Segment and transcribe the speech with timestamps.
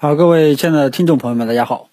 [0.00, 1.88] 好，各位亲爱的听众朋友们，大家好。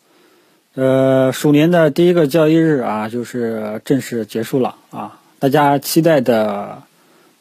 [0.76, 5.20] 呃，鼠年的第一个交易日啊，就是正式结束了啊。
[5.40, 6.84] 大家期待的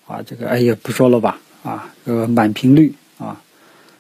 [0.06, 3.42] 啊，这个哎也不说了吧啊，这个满屏率啊，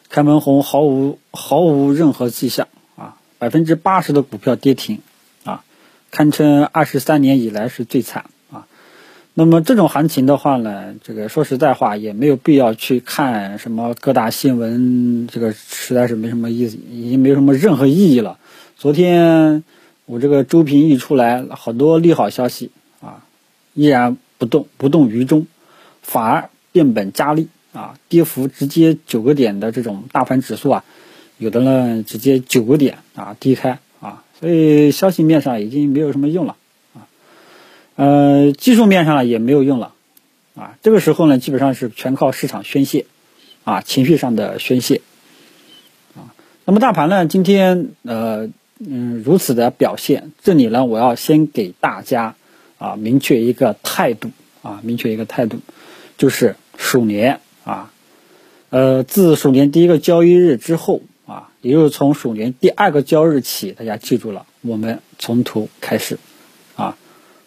[0.08, 5.00] 开门红毫无毫无任何迹象啊，百分之八十的股票跌停
[5.44, 5.62] 啊，
[6.10, 8.24] 堪称二十三年以来是最惨。
[9.36, 18.38] 那么这种行情的话呢，这个说实在话也没有必要去看什么各大新闻，这个实在是没什么意思，已经没有什么任何意义了。
[18.76, 19.64] 昨天
[20.06, 22.70] 我这个周评一出来，好多利好消息
[23.00, 23.24] 啊，
[23.74, 25.48] 依然不动不动于衷，
[26.00, 30.84] 反而变本加厉啊，跌幅直接九个点的这种大盘指数啊，
[31.38, 36.54] 有的呢直接九个点啊低开啊，所以消息面上已经没有什么用了。
[37.96, 39.92] 呃，技术面上也没有用了，
[40.56, 43.06] 啊，这个时候呢基本上是全靠市场宣泄，
[43.62, 45.00] 啊，情绪上的宣泄，
[46.16, 48.48] 啊，那么大盘呢今天呃
[48.80, 52.34] 嗯如此的表现，这里呢我要先给大家
[52.78, 54.30] 啊明确一个态度
[54.62, 55.60] 啊明确一个态度，
[56.18, 57.92] 就是鼠年啊，
[58.70, 66.18] 呃自鼠年第一个交易日之后啊，也就是从鼠年第二个交易日起，大家记住了，我们从头开始。
[66.74, 66.96] 啊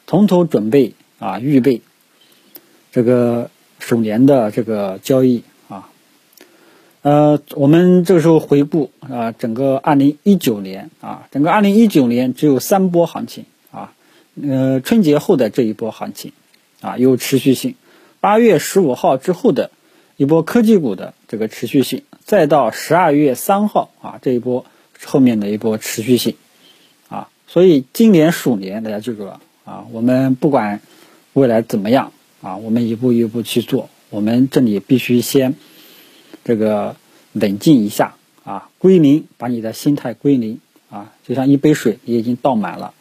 [0.07, 1.81] 从头准备啊，预备
[2.93, 5.89] 这个鼠年的这个交易啊，
[7.01, 13.93] 呃，我们这个时候回顾啊，整个二零一九年啊，整个二零一九年只有三波行情啊，
[14.41, 16.31] 呃，春节后的这一波行情
[16.79, 17.75] 啊有持续性，
[18.21, 19.71] 八月十五号之后的
[20.15, 24.65] 一波科技股的这个持续性，再到十二月三号啊这一波
[25.03, 26.37] 后面的一波持续性
[27.09, 29.41] 啊，所以今年鼠年大家记住了。
[29.67, 30.79] 啊，我们不管
[31.33, 33.89] 未来怎么样啊，我们一步一步去做。
[34.09, 35.55] 我们这里必须先
[36.45, 36.95] 这个
[37.33, 41.11] 冷静一下啊，归零，把你的心态归零啊。
[41.27, 42.93] 就像一杯水，你已经倒满了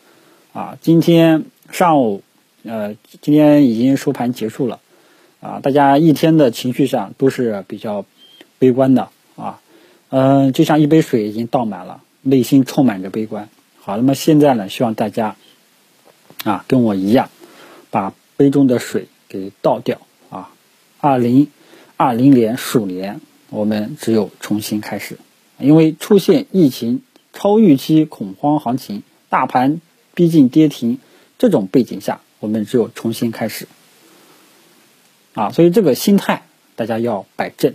[0.52, 0.76] 啊。
[0.80, 2.22] 今天上午，
[2.64, 4.80] 呃，今天已经收盘结束了
[5.38, 5.60] 啊。
[5.62, 8.04] 大家一天的情绪上都是比较
[8.58, 9.60] 悲观的啊。
[10.08, 13.48] 嗯，就像一杯水已经倒满了，内心充满着悲观。
[13.78, 15.36] 好，那么现在呢，希望大家。
[16.46, 17.28] 啊，跟我一样，
[17.90, 20.52] 把杯中的水给倒掉啊！
[21.00, 21.48] 二零
[21.96, 23.20] 二零年鼠年，
[23.50, 25.18] 我们只有重新开始，
[25.58, 27.02] 因为出现疫情
[27.32, 29.80] 超预期恐慌行情，大盘
[30.14, 31.00] 逼近跌停
[31.36, 33.66] 这种背景下，我们只有重新开始
[35.34, 35.50] 啊！
[35.50, 36.44] 所以这个心态
[36.76, 37.74] 大家要摆正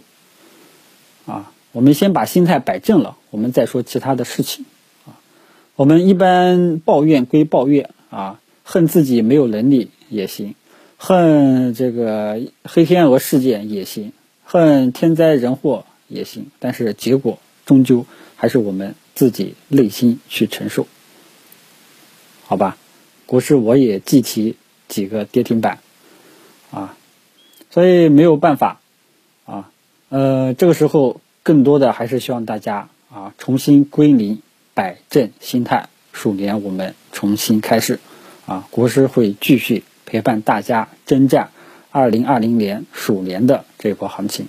[1.25, 1.51] 啊！
[1.73, 4.63] 我们先把心态摆正了，我们再说其他的事情
[5.05, 5.19] 啊！
[5.75, 8.39] 我们一般抱怨归抱怨啊。
[8.71, 10.55] 恨自己没有能力也行，
[10.95, 14.13] 恨这个黑天鹅事件也行，
[14.45, 18.05] 恨天灾人祸也行，但是结果终究
[18.37, 20.87] 还是我们自己内心去承受，
[22.45, 22.77] 好吧？
[23.25, 24.55] 股市我也记起
[24.87, 25.79] 几个跌停板，
[26.71, 26.95] 啊，
[27.71, 28.79] 所以没有办法，
[29.45, 29.69] 啊，
[30.07, 34.41] 呃，这个时候更多的还是希望大家啊重新归零，
[34.73, 37.99] 摆正心态，鼠年我们重新开始。
[38.47, 41.51] 啊，国师会继续陪伴大家征战
[41.91, 44.47] 二零二零年鼠年的这波行情。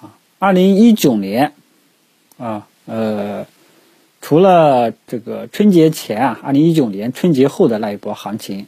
[0.00, 1.52] 啊，二零一九年
[2.36, 3.46] 啊，呃，
[4.20, 8.66] 除了这个春节前啊，二零一九年春节后的那一波行情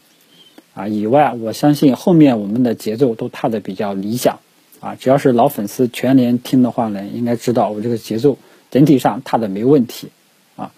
[0.75, 4.39] 啊以外，我相信后面我们的节奏都踏的比较理想。
[4.81, 8.39] 啊，只要是老粉丝全年听的话呢，应该知道我这个节奏
[8.71, 10.09] 整体上踏的没问题。
[10.57, 10.71] 啊，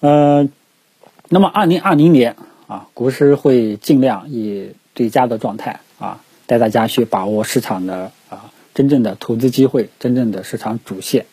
[0.00, 0.48] 呃。
[1.34, 11.24] 那么，二零二零年啊，国师会尽量以最佳的状态啊，带大家去把握市场的啊真正的投资机会，真正的市场主线，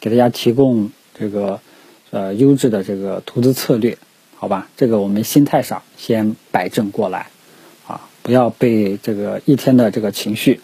[0.00, 1.60] 给大家提供这个
[2.12, 3.98] 呃优质的这个投资策略，
[4.36, 4.70] 好吧？
[4.74, 7.26] 这个我们心态上先摆正过来
[7.86, 10.62] 啊，不要被这个一天的这个情绪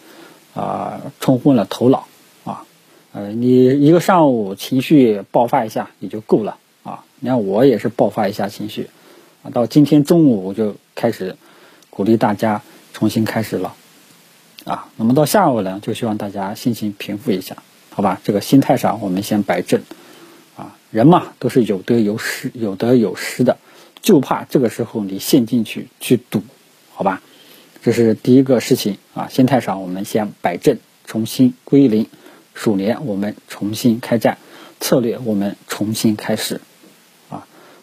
[0.55, 2.07] 啊冲昏了头脑
[2.45, 2.65] 啊。
[3.13, 6.57] 呃，你一个上午情绪爆发一下也就够了。
[7.21, 8.91] 你看，我也是爆发一下情绪，
[9.43, 11.37] 啊，到今天中午我就开始
[11.91, 12.63] 鼓励大家
[12.93, 13.75] 重新开始了，
[14.65, 17.57] 啊，那么到下午呢，就希望大家心情平复一下，
[17.91, 18.21] 好吧？
[18.23, 19.83] 这个心态上我们先摆正，
[20.57, 23.59] 啊，人嘛都是有得有失，有得有失的，
[24.01, 26.43] 就怕这个时候你陷进去去赌，
[26.95, 27.21] 好吧？
[27.83, 32.07] 这是第一个事情啊，心态上我们先摆正，重新归零，
[32.55, 34.39] 鼠年我们重新开战，
[34.79, 36.61] 策略我们重新开始。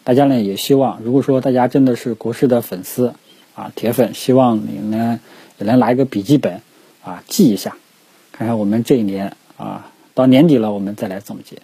[0.06, 3.14] 大家呢也希望，如果说大家真的是国师的粉丝
[3.56, 5.18] 啊，铁粉，希望你呢
[5.58, 6.62] 也能拿一个笔记本
[7.02, 7.76] 啊记一下，
[8.30, 11.58] 看看我们这一年啊到年底了，我们再来总结。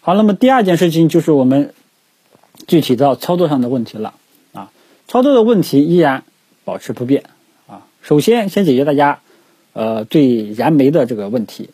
[0.00, 1.74] 好，那么第二件事情就是我们
[2.68, 4.14] 具体到操作上的问题了
[4.52, 4.70] 啊。
[5.08, 6.22] 操作的问题依然
[6.64, 7.24] 保持不变
[7.66, 7.84] 啊。
[8.00, 9.18] 首先，先解决大家
[9.72, 11.70] 呃最燃眉的这个问题，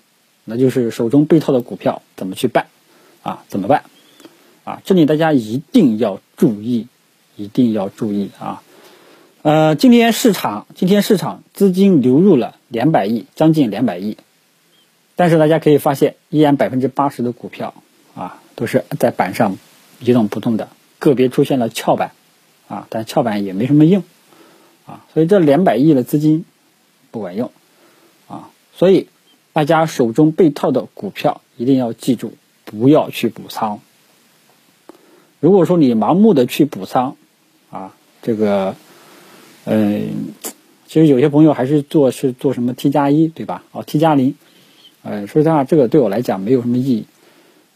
[0.47, 2.69] 那就是手中被套的股票怎么去办
[3.23, 3.45] 啊？
[3.49, 3.85] 怎么办
[4.65, 4.83] 啊？
[4.85, 6.87] 这里大家一定要注意，
[7.37, 8.63] 一定要注意啊。
[9.43, 14.17] 呃，今天市场今天市场资金流入了两百亿，将近两百亿，
[15.17, 17.75] 但是大家可以发现，依然百分之八十的股票
[18.15, 19.59] 啊都是在板上
[19.99, 20.69] 一动不动的，
[21.01, 22.13] 个别出现了翘板
[22.69, 24.05] 啊，但翘板也没什么用
[24.87, 26.45] 啊，所以这两百亿的资金
[27.11, 27.51] 不管用
[28.29, 29.09] 啊，所以
[29.53, 33.81] 大家手中被套的股票一定要记住，不要去补仓。
[35.43, 37.17] 如果说你盲目的去补仓
[37.71, 37.93] 啊，
[38.23, 38.77] 这个。
[39.65, 40.35] 嗯，
[40.89, 43.63] 其实有些朋友还是做是做什么 T 加一对吧？
[43.71, 44.35] 哦，T 加零，
[45.05, 47.07] 呃，说实话，这个对我来讲没有什么意义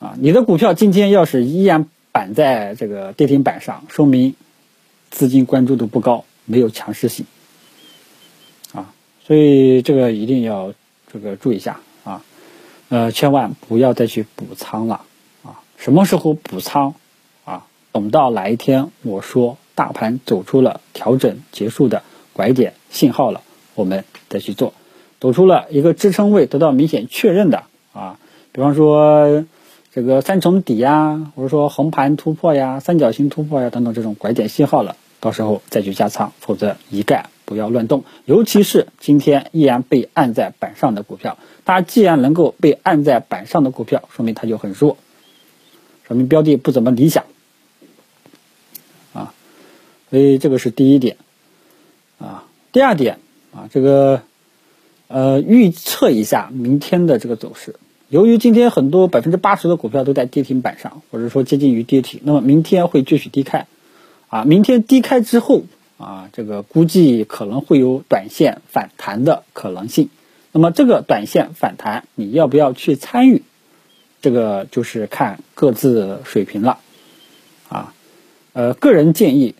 [0.00, 0.16] 啊。
[0.18, 4.34] 你的股票今天要是依然板在这个跌停板上，说明
[5.12, 7.24] 资金关注度不高，没有强势性
[8.72, 8.92] 啊。
[9.24, 10.74] 所以这个一定要
[11.12, 12.24] 这个注意一下啊，
[12.88, 15.02] 呃，千万不要再去补仓了
[15.44, 15.62] 啊。
[15.76, 16.96] 什么时候补仓？
[17.96, 19.56] 等到哪一天我说。
[19.75, 22.02] 大盘走出了调整结束的
[22.32, 23.43] 拐点信号了，
[23.75, 24.72] 我们再去做，
[25.20, 28.19] 走出了一个支撑位得到明显确认的啊，
[28.52, 29.44] 比方说
[29.93, 38.04] 这个三重底呀，或者说横盘突破呀、三角形突破呀等等这种拐点信号了，到时候再去加仓，否则一概不要乱动。
[38.25, 44.96] 尤其是今天依然被按在板上的股票，它既然能够被按在板上的股票，说明它就很弱，
[46.08, 47.25] 说明标的不怎么理想。
[50.08, 51.17] 所以这个是第一点，
[52.19, 53.19] 啊，第二点
[53.53, 54.23] 啊，这个
[55.08, 57.75] 呃预测一下明天的这个走势。
[58.08, 63.67] 由于今天很多百分之八十的股票都在跌停板上，或者说接近于跌停，那么明天会继续低开，
[64.29, 65.64] 啊，明天低开之后
[65.99, 70.09] 啊，这个估计可能会有短线反弹的可能性。
[70.52, 73.43] 那么这个短线反弹你要不要去参与？
[74.23, 76.79] 这个就是看各自水平了，
[77.69, 77.93] 啊，
[78.52, 79.56] 呃，个人建议。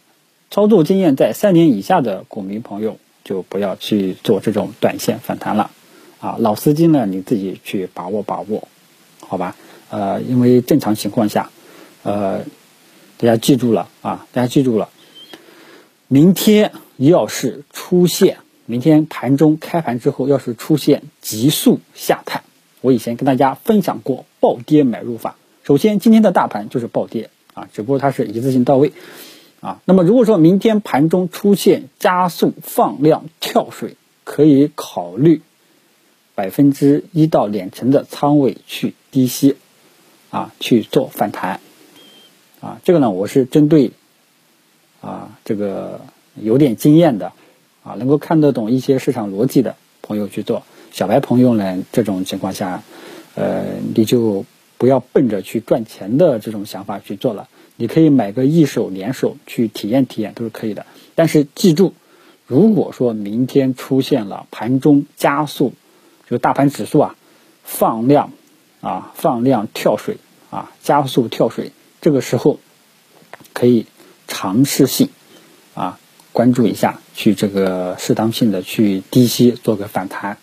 [0.57, 5.71] 操作经验在三年以下的股民朋友就不要去做这种短线反弹了，
[6.19, 8.67] 啊，老司机呢你自己去把握把握，
[9.21, 9.55] 好吧？
[9.91, 11.51] 呃，因为正常情况下，
[12.05, 12.39] 呃，
[13.19, 14.89] 大家记住了啊，大家记住了，
[16.09, 22.45] 明天要是出现明天盘中开盘之后要是出现急速下探，
[22.81, 25.37] 我以前跟大家分享过暴跌买入法。
[25.65, 28.95] 首先，今天的大盘就是暴跌啊，只不过它是一次性到位。
[29.61, 35.41] 啊，那么如果说明天盘中出现加速放量跳水，可以考虑
[36.35, 39.57] 百分之一到两成的仓位去低吸，
[40.31, 41.61] 啊，去做反弹，
[42.61, 43.93] 啊，这个呢，我是针对
[45.01, 46.03] 啊这个
[46.35, 47.33] 有点经验的，
[47.83, 50.63] 啊，能够看得懂一些市场逻辑的朋友去做。
[50.93, 52.83] 小白朋友呢，这种情况下，
[53.35, 53.65] 呃，
[53.95, 54.45] 你就
[54.79, 57.49] 不要奔着去赚钱的这种想法去做了。
[57.77, 61.93] 你可以买个一手、两手去体验体验都是可以的，但是记住，
[62.47, 65.75] 如果说明天出现了盘中加速，
[66.29, 67.17] 就大盘指数啊
[67.65, 68.33] 放量
[68.81, 70.17] 啊放量跳水
[70.51, 72.59] 啊加速跳水，这个时候
[73.53, 73.87] 可以
[74.27, 75.11] 尝试性
[75.75, 75.99] 啊
[76.33, 80.39] 关注一下，去这个适当性的去低吸做个反弹。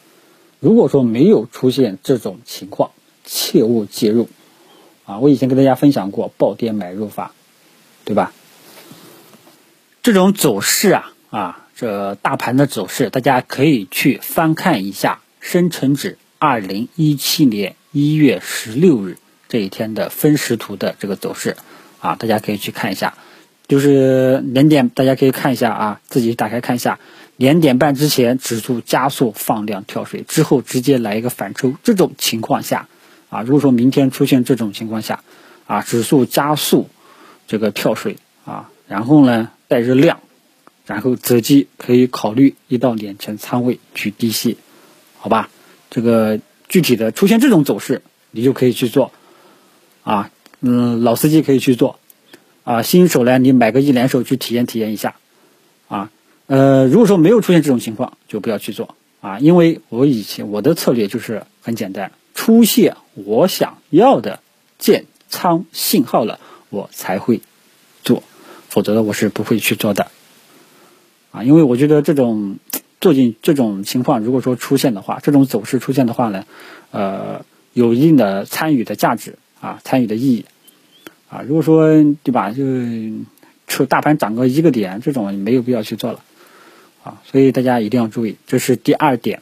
[0.59, 2.91] 如果说没有出现这种情况，
[3.25, 4.29] 切勿介入。
[5.05, 7.33] 啊，我以前跟大家分享过暴跌买入法，
[8.05, 8.31] 对吧？
[10.01, 19.17] 这种走势啊，啊，这大盘的走势，大家可以去翻看一下深成指二零一七年一月十六日
[19.49, 21.57] 这一天的分时图的这个走势，
[21.99, 23.13] 啊，大家可以去看一下。
[23.65, 26.99] 就是两点，大家可以看一下啊，自己打开看一下。
[27.37, 32.87] 两点半之前指数加速放量跳水，之后直接来一个反抽，这种情况下。
[33.33, 35.23] 啊，如果说明天出现这种情况下，
[35.65, 36.87] 啊，指数加速
[37.47, 40.19] 这个跳水啊，然后呢带着量，
[40.85, 44.57] 然后择机可以考虑一到两成仓位去低吸，
[45.17, 45.49] 好吧？
[45.89, 49.11] 这个具体的出现这种走势，你就可以去做，
[50.03, 51.97] 啊，嗯，老司机可以去做，
[52.63, 55.15] 啊，新手呢，你买个一两手去体验体验一下，
[55.87, 56.11] 啊，
[56.45, 62.11] 呃，如果说没有出现这种情况，就不要去做，啊，因为我以前我的策略就是很简单。
[62.35, 64.39] 出现我想要的
[64.77, 66.39] 建仓信号了，
[66.69, 67.41] 我才会
[68.03, 68.23] 做，
[68.69, 70.07] 否则的我是不会去做的。
[71.31, 72.57] 啊，因为我觉得这种
[73.01, 76.45] 做进这种情况，如果说出现的话，这种走势出现的话呢，
[76.91, 80.45] 呃，有一定的参与的价值啊，参与的意义。
[81.29, 81.87] 啊，如果说
[82.23, 82.63] 对吧，就
[83.67, 86.19] 出大盘涨个一个点，这种没有必要去做了
[87.03, 87.21] 啊。
[87.25, 89.41] 所以大家一定要注意，这是第二点，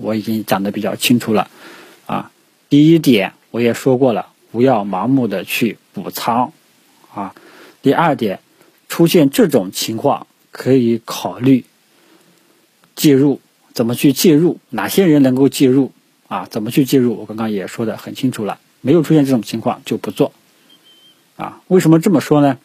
[0.00, 1.48] 我已经讲的比较清楚了。
[2.68, 6.52] 第一点我也说过了，不要盲目的去补仓
[7.14, 7.34] 啊。
[7.80, 8.40] 第二点，
[8.88, 11.64] 出现这种情况可以考虑
[12.94, 13.40] 介入，
[13.72, 14.58] 怎么去介入？
[14.70, 15.92] 哪些人能够介入？
[16.26, 17.16] 啊，怎么去介入？
[17.16, 20.32] 我刚刚也说的很清楚了，没有出现这种情况就不做。
[21.36, 22.58] 啊，为什么这么说呢？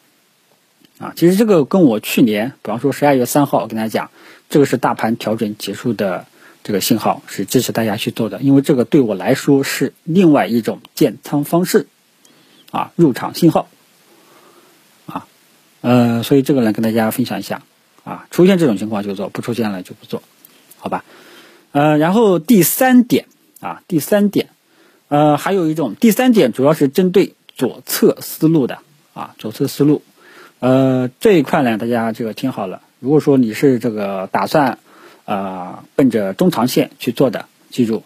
[0.98, 4.10] 啊，其实这个跟我去年，比方说十二月三号，我跟大家讲，
[4.50, 6.26] 这个是大盘调整结束的
[6.64, 11.86] 这个信号，是支持大家去做的，因为这个对我来说是另外一种建仓方式，
[12.72, 13.68] 啊，入场信号。
[15.06, 15.28] 啊，
[15.82, 17.62] 呃，所以这个呢，跟大家分享一下。
[18.02, 20.24] 啊，出现这种情况就做，不出现了就不做，
[20.78, 21.04] 好吧？
[21.70, 23.26] 呃，然后第三点。
[23.60, 24.50] 啊，第三点，
[25.08, 28.80] 呃，还有一种第三点，主要是针对左侧思路的
[29.14, 30.02] 啊，左侧思路，
[30.58, 32.82] 呃，这一块呢，大家这个听好了。
[33.00, 34.80] 如果说你是这个打算，
[35.24, 38.02] 呃，奔着中长线去做的，记住，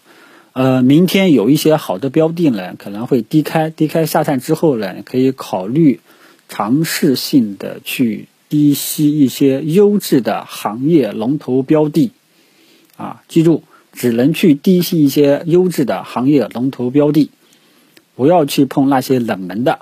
[0.52, 6.00] 呃，明天有一些好的标的呢，可能会低开，低开下探之后呢，可以考虑
[6.48, 12.12] 尝试性的去低吸一些优质的行业龙头标的，
[12.96, 13.62] 啊，记住。
[13.90, 17.30] 只能去低吸一些优质的行业龙头标的，
[18.14, 19.80] 不要去碰那些冷门的。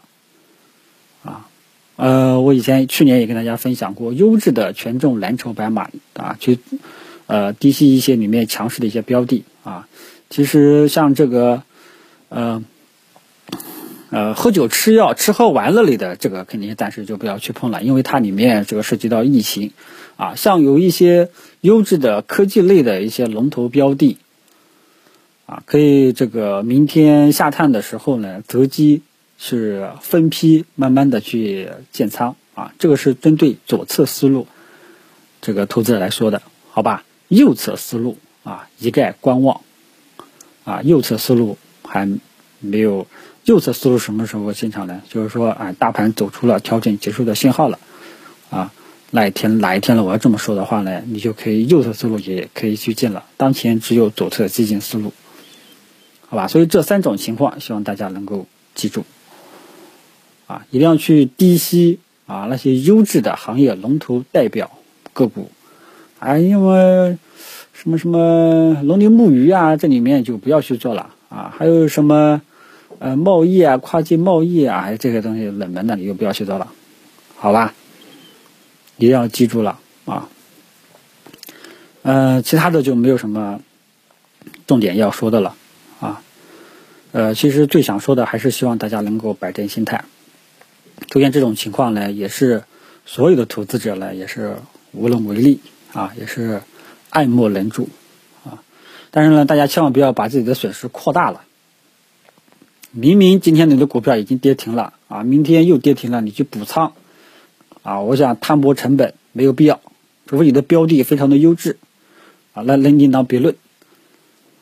[1.23, 1.49] 啊，
[1.97, 6.59] 呃，我以前去年也跟大家分享过，优质的权重蓝筹白马啊，去
[7.26, 9.88] 呃低吸一些里面强势的一些标的啊。
[10.30, 11.62] 其实像这个
[12.28, 12.62] 呃
[14.11, 19.73] 呃喝酒吃药吃喝玩乐类的这个肯定暂时就不要去碰了，因为它里面这个涉及到疫情。
[20.16, 21.28] 啊，像有一些
[21.61, 24.16] 优质的科技类的一些龙头标的，
[25.45, 29.02] 啊，可以这个明天下探的时候呢，择机
[29.38, 34.47] 是分批慢慢的去建仓啊，这个是针对左侧思路
[35.42, 36.40] 这个投资者来说的，
[36.71, 37.04] 好吧？
[37.28, 39.61] 右侧思路啊，一概观望
[40.64, 42.09] 啊，右侧思路还
[42.61, 43.06] 没有，
[43.45, 45.02] 右侧思路什么时候进场呢？
[45.09, 47.78] 就是说啊，大盘走出了调整结束的信号了
[48.50, 48.73] 啊。
[49.12, 50.02] 哪一天哪一天了？
[50.02, 53.25] 我要这么说的话呢，你就可以右侧思路也可以去进了。
[53.37, 55.12] 当前只有左侧基金思路，
[56.26, 56.49] 好吧？
[56.49, 59.04] 所以这三种情况，希望大家能够记住
[60.49, 64.73] 啊，一定要去低吸啊那些优质的行业龙头代表
[65.12, 65.52] 个股
[66.18, 67.18] 啊，因为
[67.73, 71.54] 什么什么农林牧渔啊，这里面就不要去做了啊。
[71.56, 72.40] 还有什么
[72.99, 76.73] 呃贸易啊、跨境贸易啊，这些东西冷门的，你就不要去做了，
[77.37, 77.75] 好吧？
[78.99, 80.28] 一定要记住了啊，
[82.00, 83.61] 呃，其他的就没有什么
[84.66, 85.54] 重点要说的了
[86.00, 86.23] 啊，
[87.12, 90.06] 呃，其实最想说的还是希望大家能够摆正心态。
[91.11, 92.62] 出现这种情况呢，也是
[93.04, 94.56] 所有的投资者呢，也是
[94.92, 95.61] 无能为力
[95.97, 96.62] 啊，也是
[97.11, 97.88] 爱莫能助
[98.45, 98.62] 啊。
[99.11, 101.43] 但是呢，大家千万不要把自己的损失扩大了。
[102.91, 106.93] 明明今天你的股票已经跌停了啊，明天又跌停了，你去补仓。
[107.83, 109.81] 啊，我想摊薄成本没有必要，
[110.26, 111.79] 除非你的标的非常的优质，
[112.53, 113.55] 啊，那那另当别论，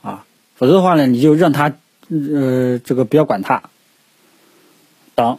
[0.03, 0.26] 啊，
[0.57, 1.73] 否则的话呢，你就让他，
[2.11, 3.62] 呃，这个不要管它，
[5.14, 5.38] 等，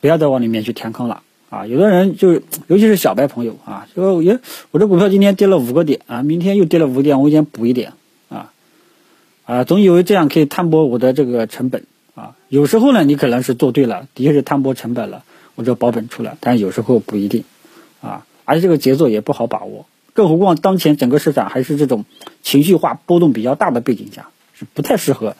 [0.00, 4.40] 不要再往里面去填坑了，啊，有的人就是尤其是小白朋友啊，说，耶，
[4.70, 7.92] 我这股票今天跌了五个点啊，明天又跌了五点，我先补一点，
[8.30, 8.52] 啊，
[9.44, 15.24] 啊，总以为这样可以摊薄我的这个成本，啊，有时候呢，你可能是做对了，的确是摊薄成本了。
[15.54, 17.44] 或者保本出来，但是有时候不一定，
[18.00, 22.06] 啊，而且这个节奏也不好把握，更何况当前整个市场还是这种
[22.42, 25.36] 情绪化波动比较大的背景下，是不太适合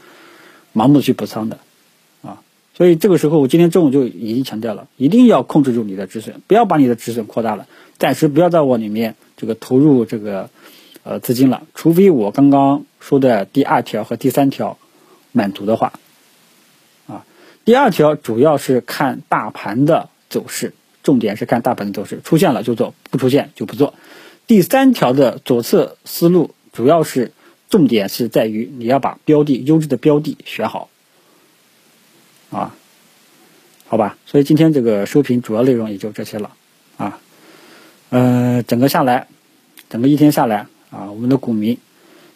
[0.74, 1.60] 盲目去补仓的，
[2.74, 7.66] 所以这个时候我今天中午就已经强调了，一定要控制住你的止损，不要把你的止损扩大了，
[7.98, 10.48] 暂时不要再往里面这个投入这个
[11.02, 14.78] 呃资金了，除非我刚刚说的第二条和第三条
[15.32, 15.92] 满足的话。
[17.06, 17.24] 啊
[17.64, 20.74] 第二条主要是看大盘的走势，
[21.04, 23.94] 重点是看大盘的走势，出现了就做，不出现就不做。
[24.48, 27.30] 第三条的左侧思路主要是
[27.68, 30.88] 重点是在于你要把标的优质的标的选好，
[32.52, 32.74] 啊，
[33.88, 34.16] 好吧。
[34.26, 36.50] 所以今天这个收评主要内容也就这些了，
[36.98, 37.18] 啊，
[38.10, 39.26] 呃，整个下来，
[39.88, 41.76] 整个一天下来啊，我们的股民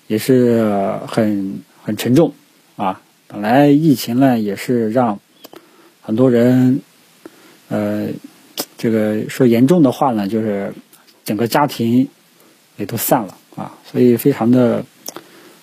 [0.07, 2.33] 也是很很沉重，
[2.77, 3.01] 啊。
[3.29, 5.19] 本来疫情呢也是让
[6.01, 6.81] 很多人，
[7.69, 8.09] 呃，
[8.79, 10.73] 这个说严重的话呢，就是
[11.25, 12.09] 整个家庭
[12.77, 14.85] 也都散了啊，所以非常的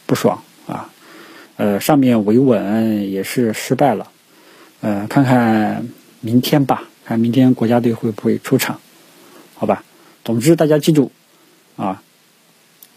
[0.05, 0.89] 不爽啊。
[1.55, 4.11] 呃，上面维稳也是失败了，
[4.83, 5.87] 呃，看看
[6.19, 8.81] 明天吧，看明天国家队会不会出场，
[9.55, 9.81] 好吧？
[10.25, 11.13] 总之大家记住
[11.77, 12.03] 啊，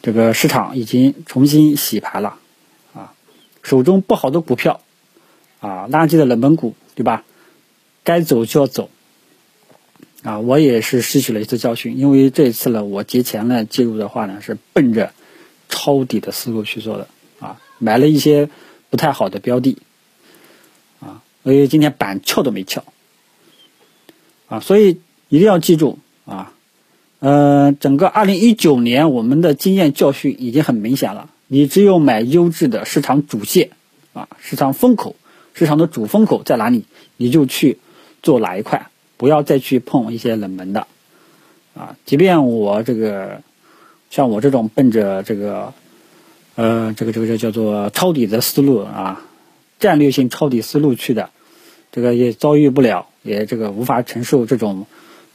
[0.02, 2.40] 这个市场已经重新洗牌了
[2.93, 3.14] 啊，
[3.62, 4.81] 手中不好的股票
[5.61, 7.23] 啊，垃圾的冷门股，对吧？
[8.02, 8.90] 该走就要走
[10.25, 10.40] 啊！
[10.40, 15.12] 我也是吸取了一次教训，因为这一次呢，我节前呢介入的话呢，是奔着
[15.69, 17.07] 抄底的思路去做的
[17.38, 18.49] 啊，买了一些
[18.90, 19.78] 不太好的标的，
[21.46, 22.82] 所以今天板翘都没翘
[24.48, 24.98] 啊，所以
[25.28, 26.52] 一定要记住啊，
[27.20, 33.70] 呃，整个二零一九年我们的经验教训已经很明显了，你只有买优质的市场主线
[34.12, 35.14] 啊，市场风口，
[35.54, 36.84] 市场的主风口在哪里，
[37.16, 37.78] 你就去。
[38.22, 40.88] 做哪一块，不要再去碰一些冷门的，
[41.76, 43.40] 啊，即便我这个
[44.10, 45.72] 像我这种奔着这个，
[46.56, 49.22] 呃，这个这个这叫做抄底的思路啊，
[49.78, 51.30] 战略性抄底思路去的，
[51.96, 54.86] 这个也遭遇不了，也这个无法承受这种，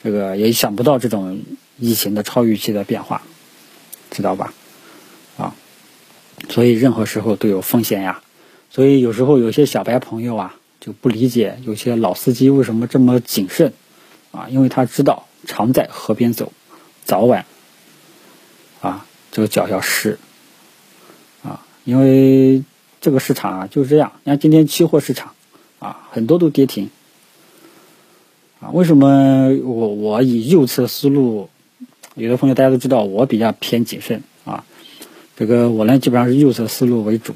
[0.04, 1.42] 这个也想不到这种
[1.80, 3.24] 疫情的超预期的变化，
[4.12, 4.54] 知道吧？
[5.38, 5.56] 啊，
[6.48, 8.22] 所以任何时候都有风险呀，
[8.70, 10.56] 所以有时候有些小白朋友啊。
[10.84, 13.72] 就不理解有些老司机为什么这么谨慎，
[14.32, 16.52] 啊，因为他知道常在河边走，
[17.06, 17.46] 早晚，
[18.82, 20.18] 啊，这个脚要湿，
[21.44, 22.64] 啊，因为
[23.00, 24.14] 这个市场啊就是这样。
[24.24, 25.36] 你看今天期货市场，
[25.82, 26.92] 啊，很多都跌停，
[28.60, 31.50] 啊，为什么我我以右侧思路？
[32.14, 34.64] 有的朋友大家都知道，我比较偏谨慎，啊，
[35.36, 37.34] 这个我呢基本上是右侧思路为主，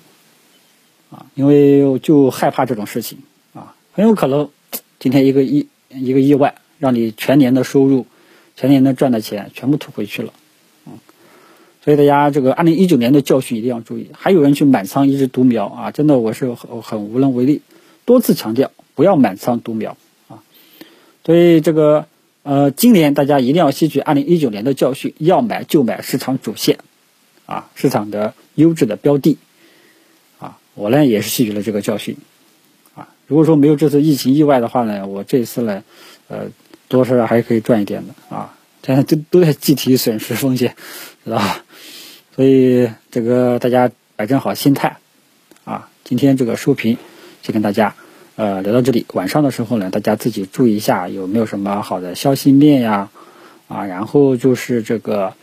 [1.10, 3.18] 啊，因为就害怕这种事情
[3.56, 3.74] 啊。
[3.94, 4.48] 很有可能，
[5.00, 8.06] 今天一个意一个意外，让你全年的收入、
[8.56, 10.32] 全年的赚的钱全部吐回去了，
[10.86, 10.94] 嗯，
[11.84, 14.12] 所以大家这个二零一九年的教训一定要注意。
[14.14, 17.62] 还有人去满仓一直独苗啊，真的我是很很无能为力，
[18.06, 19.98] 多次强调不要满仓独苗
[20.30, 20.44] 啊。
[21.26, 22.08] 所以这个
[22.44, 26.78] 呃，今年大家一定要吸取二零一九年的教训，要买就买市场主线，
[27.48, 29.38] 啊，市场的优质的标的，
[30.38, 32.16] 啊，我呢也是吸取了这个教训
[32.94, 33.10] 啊。
[33.26, 35.84] 如果说没有这次疫情意外的话呢，我这次呢，
[36.28, 36.50] 呃，
[36.88, 38.56] 多少还可以赚一点的啊。
[38.84, 40.76] 现在都都在计提损失风险，
[41.24, 41.66] 知道吧？
[42.36, 44.98] 所以这个大家摆正好心态
[45.64, 45.90] 啊。
[46.04, 46.96] 今天这个收评
[47.42, 47.96] 就跟大家
[48.36, 49.06] 呃聊到这里。
[49.14, 53.10] 晚上的时候呢，大家自己注意一下有没有什么好的消息面呀
[53.68, 53.86] 啊。
[53.86, 55.34] 然后就是这个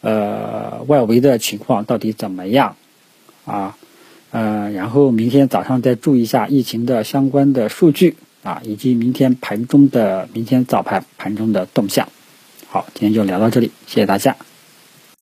[0.00, 2.76] 呃外围的情况到底怎么样
[3.44, 3.76] 啊？
[4.30, 12.08] 呃，然后明天早上再注意一下疫情的相关的数据啊，以及明天盘中的明天早盘盘中的动向。
[12.68, 14.36] 好，今天就聊到这里，谢谢大家。